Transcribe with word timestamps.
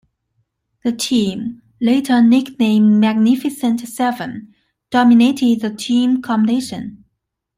The 0.83 0.93
team, 0.93 1.61
later 1.79 2.23
nicknamed 2.23 2.99
Magnificent 2.99 3.81
Seven, 3.87 4.51
dominated 4.89 5.59
the 5.61 5.69
team 5.69 6.23
competition. 6.23 7.03